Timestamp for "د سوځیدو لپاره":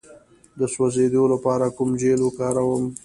0.59-1.65